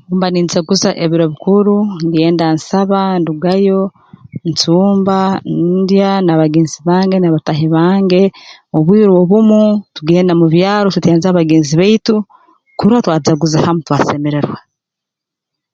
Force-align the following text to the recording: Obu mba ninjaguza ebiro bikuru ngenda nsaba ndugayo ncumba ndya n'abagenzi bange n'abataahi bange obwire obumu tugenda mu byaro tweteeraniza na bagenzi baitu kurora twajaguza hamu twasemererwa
Obu 0.00 0.12
mba 0.16 0.26
ninjaguza 0.30 0.90
ebiro 1.04 1.24
bikuru 1.32 1.76
ngenda 2.06 2.46
nsaba 2.56 3.00
ndugayo 3.20 3.80
ncumba 4.48 5.18
ndya 5.82 6.10
n'abagenzi 6.24 6.78
bange 6.88 7.16
n'abataahi 7.18 7.66
bange 7.76 8.22
obwire 8.76 9.12
obumu 9.22 9.62
tugenda 9.96 10.32
mu 10.40 10.46
byaro 10.54 10.86
tweteeraniza 10.92 11.28
na 11.32 11.38
bagenzi 11.40 11.72
baitu 11.80 12.14
kurora 12.78 13.04
twajaguza 13.04 13.64
hamu 13.64 13.80
twasemererwa 13.86 14.58